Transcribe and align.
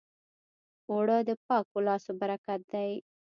اوړه 0.89 1.17
د 1.27 1.29
پاکو 1.45 1.77
لاسو 1.87 2.11
برکت 2.21 2.59
دی 2.71 2.91